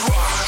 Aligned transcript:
rock. 0.00 0.43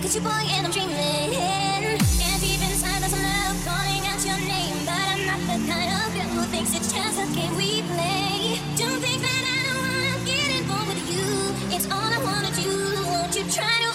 Look 0.00 0.08
at 0.08 0.14
you, 0.14 0.22
boy, 0.22 0.30
and 0.30 0.64
I'm 0.64 0.72
dreaming. 0.72 1.98
Some 3.10 3.22
love 3.22 3.64
calling 3.66 4.00
out 4.08 4.24
your 4.24 4.38
name. 4.48 4.78
But 4.86 4.96
I'm 4.96 5.26
not 5.26 5.40
the 5.40 5.58
kind 5.70 5.92
of 5.92 6.14
girl 6.14 6.40
who 6.40 6.42
thinks 6.44 6.74
it's 6.74 6.90
just 6.90 7.20
a 7.20 7.26
game 7.34 7.54
we 7.54 7.82
play. 7.82 8.58
Don't 8.78 8.98
think 8.98 9.20
that 9.20 9.44
I 9.44 9.60
don't 9.68 9.76
wanna 9.76 10.24
get 10.24 10.56
involved 10.56 10.88
with 10.88 11.04
you. 11.12 11.76
It's 11.76 11.84
all 11.92 12.00
I 12.00 12.18
wanna 12.24 12.50
do. 12.56 13.10
Won't 13.10 13.36
you 13.36 13.44
try 13.52 13.68
to? 13.82 13.89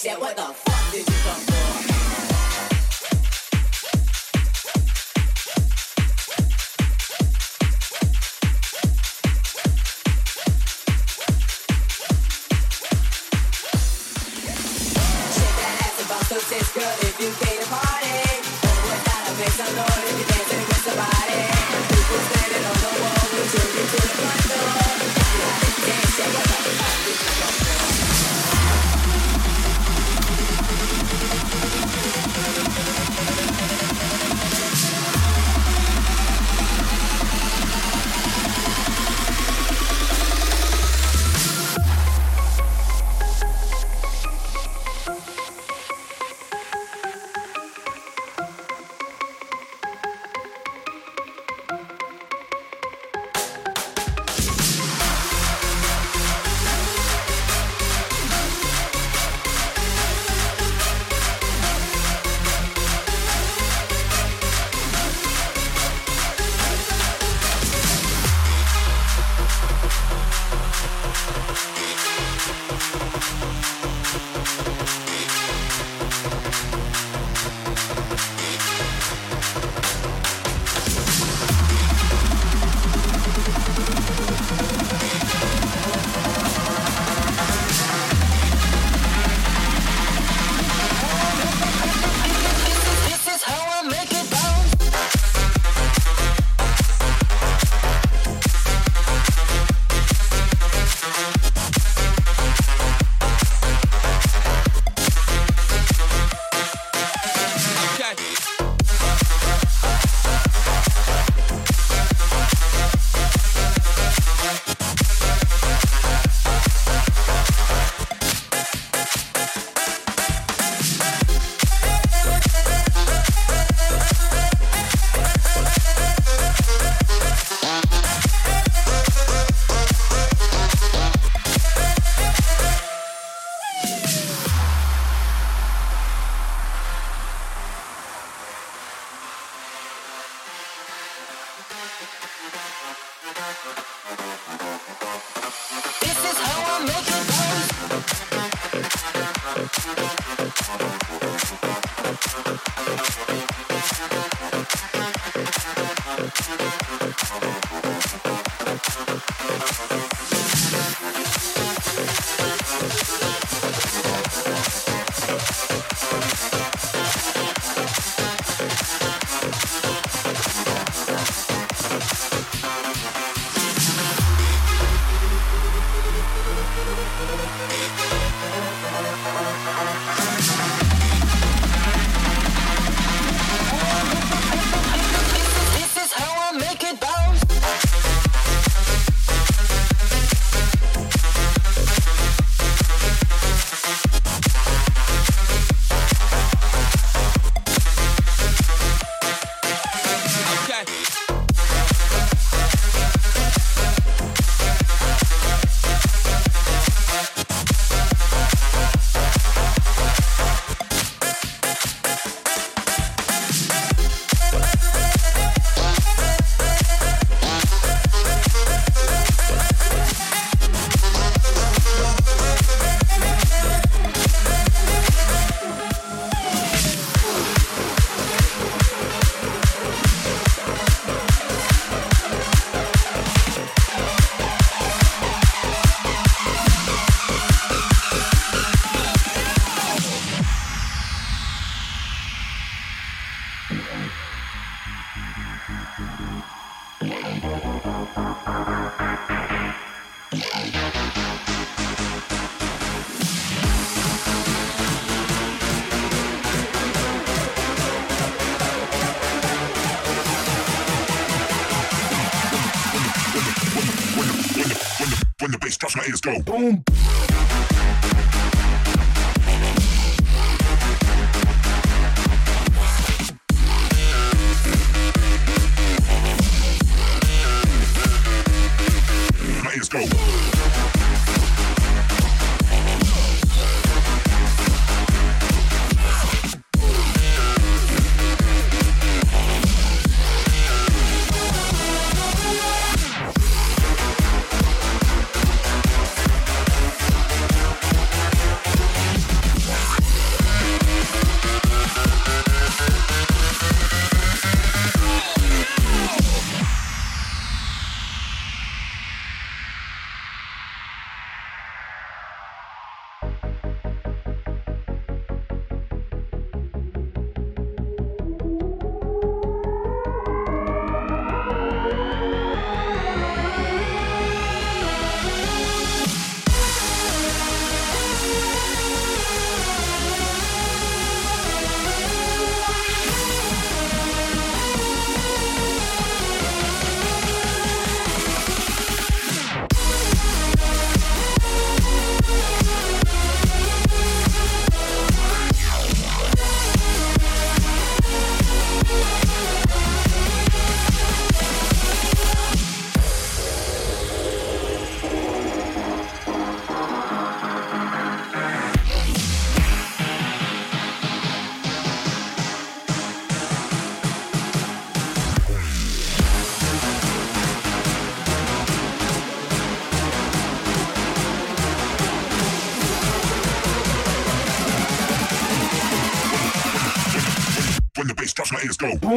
said, 0.00 0.18
what 0.18 0.34
the 0.34 0.59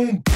Boom. 0.04 0.33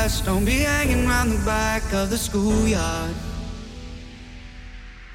Class. 0.00 0.20
Don't 0.20 0.44
be 0.44 0.60
hanging 0.60 1.06
around 1.06 1.30
the 1.30 1.44
back 1.44 1.82
of 1.92 2.10
the 2.10 2.18
schoolyard. 2.18 3.14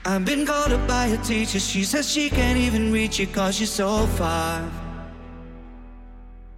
I've 0.05 0.25
been 0.25 0.45
called 0.45 0.71
up 0.71 0.87
by 0.87 1.07
a 1.07 1.17
teacher. 1.23 1.59
She 1.59 1.83
says 1.83 2.11
she 2.11 2.29
can't 2.29 2.57
even 2.57 2.91
reach 2.91 3.19
you 3.19 3.27
cause 3.27 3.59
you're 3.59 3.67
so 3.67 4.05
far. 4.17 4.69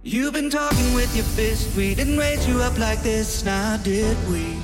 You've 0.02 0.34
been 0.34 0.50
talking 0.50 0.94
with 0.94 1.14
your 1.16 1.24
fist. 1.24 1.76
We 1.76 1.94
didn't 1.94 2.18
raise 2.18 2.46
you 2.46 2.60
up 2.60 2.78
like 2.78 3.02
this, 3.02 3.44
now 3.44 3.78
did 3.78 4.16
we? 4.28 4.56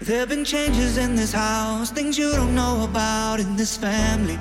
There've 0.00 0.28
been 0.28 0.44
changes 0.44 0.98
in 0.98 1.14
this 1.14 1.32
house, 1.32 1.90
things 1.92 2.18
you 2.18 2.32
don't 2.32 2.54
know 2.54 2.84
about 2.84 3.38
in 3.38 3.54
this 3.56 3.76
family. 3.76 4.38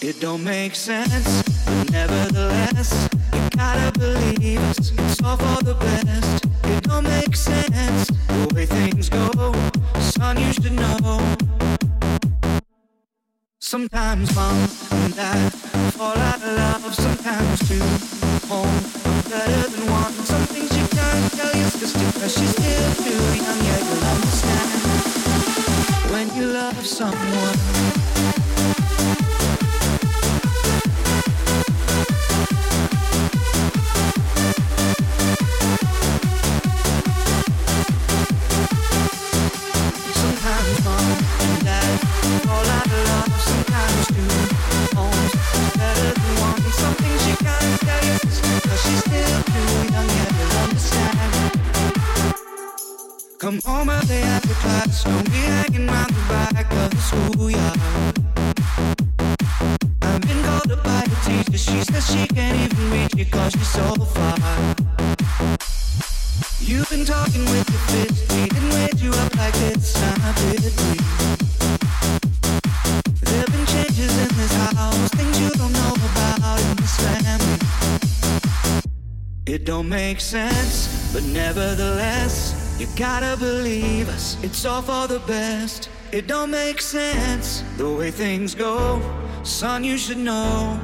It 0.00 0.20
don't 0.20 0.42
make 0.42 0.74
sense, 0.74 1.42
but 1.64 1.90
nevertheless, 1.92 3.08
gotta 3.58 3.90
believe 3.98 4.60
us. 4.70 4.92
It's 4.92 5.22
all 5.22 5.36
for 5.36 5.62
the 5.64 5.74
best. 5.74 6.46
It 6.72 6.84
don't 6.84 7.02
make 7.02 7.34
sense 7.34 8.06
the 8.28 8.54
way 8.54 8.66
things 8.66 9.08
go. 9.08 9.28
Son, 9.98 10.38
you 10.38 10.52
should 10.52 10.76
know. 10.84 11.18
Sometimes 13.58 14.34
mom 14.36 14.56
and 15.02 15.14
dad 15.16 15.52
fall 15.98 16.16
out 16.30 16.40
of 16.48 16.52
love. 16.62 16.94
Sometimes 16.94 17.58
two 17.68 17.82
home 18.46 18.78
are 19.10 19.22
better 19.28 19.64
than 19.72 19.84
one. 19.90 20.12
Some 20.32 20.46
things 20.54 20.70
you 20.78 20.86
can't 20.98 21.26
tell 21.38 21.54
your 21.60 21.70
sister 21.80 22.06
'cause 22.14 22.32
she's 22.36 22.52
still 22.58 22.88
too 23.04 23.22
young. 23.42 23.60
Yeah, 23.66 23.80
you'll 23.86 24.06
understand 24.14 24.70
when 26.12 26.26
you 26.36 26.46
love 26.60 26.78
someone. 26.86 28.37
Don't 79.88 80.00
make 80.00 80.20
sense, 80.20 81.12
but 81.12 81.22
nevertheless, 81.24 82.76
you 82.78 82.86
gotta 82.96 83.36
believe 83.38 84.08
us. 84.08 84.36
It's 84.42 84.64
all 84.64 84.82
for 84.82 85.06
the 85.06 85.20
best. 85.20 85.88
It 86.12 86.26
don't 86.26 86.50
make 86.50 86.80
sense 86.80 87.62
the 87.76 87.88
way 87.90 88.10
things 88.10 88.54
go. 88.54 89.00
Son, 89.44 89.84
you 89.84 89.96
should 89.96 90.18
know. 90.18 90.78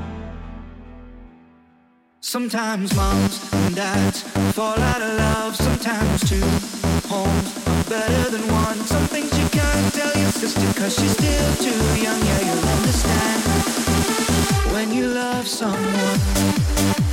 Sometimes 2.21 2.95
moms 2.97 3.47
and 3.53 3.75
dads 3.75 4.23
fall 4.55 4.79
out 4.79 5.03
of 5.03 5.19
love. 5.19 5.57
Sometimes 5.57 6.21
two 6.29 6.49
homes 7.09 7.69
are 7.69 7.85
better 7.91 8.31
than 8.31 8.43
one. 8.53 8.79
Some 8.87 9.07
things 9.09 9.31
you 9.39 9.49
can't 9.51 9.93
tell 9.93 10.15
your 10.17 10.31
sister 10.31 10.81
cause 10.81 10.95
she's 10.99 11.13
still 11.13 11.55
too 11.57 11.83
young. 12.01 12.21
Yeah, 12.29 12.41
you'll 12.47 12.69
understand 12.79 13.43
when 14.73 14.93
you 14.93 15.09
love 15.09 15.47
someone. 15.47 17.04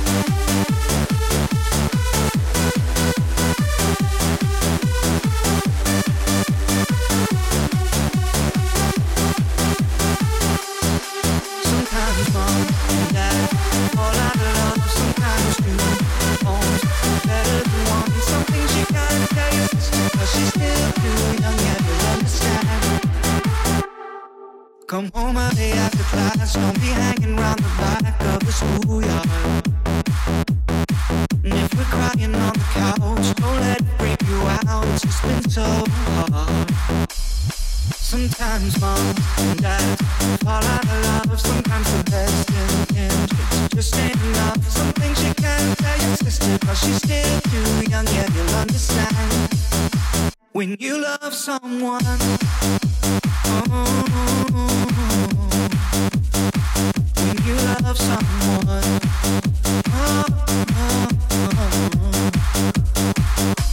Come 24.92 25.10
home 25.14 25.38
early 25.38 25.72
after 25.72 26.04
class. 26.04 26.52
Don't 26.52 26.78
be 26.78 26.88
hanging 26.88 27.34
round 27.34 27.60
the 27.60 27.72
back 27.80 28.20
of 28.34 28.40
the 28.44 28.52
schoolyard. 28.52 29.26
And 31.42 31.54
if 31.54 31.74
we're 31.74 31.84
crying 31.84 32.34
on 32.34 32.52
the 32.52 32.66
couch, 32.76 33.34
don't 33.36 33.58
let 33.60 33.80
it 33.80 33.86
break 33.96 34.20
you 34.28 34.36
out. 34.68 34.84
It's 34.88 35.00
just 35.00 35.22
been 35.22 35.48
so 35.48 35.64
hard. 35.64 37.10
Sometimes 37.94 38.78
mom 38.82 39.14
and 39.38 39.62
dad 39.62 39.98
fall 40.44 40.62
out 40.62 40.84
of 40.84 41.28
love. 41.30 41.40
Sometimes 41.40 41.90
the 41.96 42.10
best 42.10 42.50
in 42.50 42.68
intentions 42.80 43.68
just 43.70 43.96
ain't 43.96 44.22
enough. 44.22 44.62
Some 44.68 44.92
things 44.92 45.24
you 45.26 45.32
can't 45.32 45.78
tell 45.78 45.98
your 46.06 46.16
sister 46.16 46.58
cause 46.66 46.80
she's 46.80 46.96
still 46.96 47.40
too 47.48 47.90
young. 47.90 48.06
Yeah, 48.08 48.28
you'll 48.34 48.56
understand 48.56 49.48
when 50.52 50.76
you 50.78 51.00
love 51.00 51.32
someone. 51.32 52.04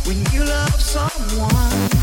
When 0.06 0.26
you 0.34 0.44
love 0.44 0.82
someone. 0.82 1.99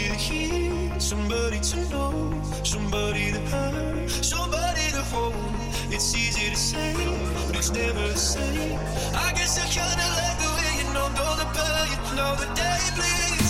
Somebody 0.00 0.08
to 0.08 0.14
hear, 0.14 1.00
somebody 1.00 1.60
to 1.60 1.76
know, 1.90 2.42
somebody 2.64 3.32
to 3.32 3.40
have, 3.50 4.10
somebody 4.24 4.90
to 4.92 5.02
hold. 5.12 5.34
It's 5.90 6.14
easy 6.14 6.50
to 6.50 6.56
say, 6.56 6.94
but 7.46 7.56
it's 7.56 7.70
never 7.70 8.08
the 8.08 8.16
same. 8.16 8.78
I 9.14 9.32
guess 9.34 9.58
I 9.58 9.66
kinda 9.68 10.06
like 10.18 10.38
the 10.38 10.50
way 10.56 10.70
you 10.80 10.94
know, 10.94 11.08
know 11.08 11.36
the 11.36 11.46
pain, 11.56 12.16
now 12.16 12.34
the 12.34 12.46
day 12.54 12.80
bleeds 12.96 13.49